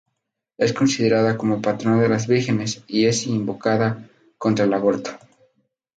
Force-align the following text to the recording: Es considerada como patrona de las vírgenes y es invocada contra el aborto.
Es 0.57 0.73
considerada 0.73 1.37
como 1.37 1.61
patrona 1.61 2.01
de 2.01 2.09
las 2.09 2.25
vírgenes 2.25 2.83
y 2.87 3.05
es 3.05 3.27
invocada 3.27 4.09
contra 4.39 4.65
el 4.65 4.73
aborto. 4.73 5.11